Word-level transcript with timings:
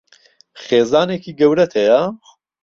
خێزانێکی 0.63 1.31
گەورەت 1.39 1.71
هەیە؟ 1.79 2.01